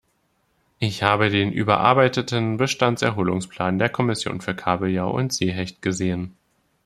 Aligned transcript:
Ich 0.79 1.03
habe 1.03 1.29
den 1.29 1.53
überarbeiteten 1.53 2.57
Bestandserholungsplan 2.57 3.77
der 3.77 3.89
Kommission 3.89 4.41
für 4.41 4.55
Kabeljau 4.55 5.11
und 5.11 5.31
Seehecht 5.31 5.83
gesehen. 5.83 6.35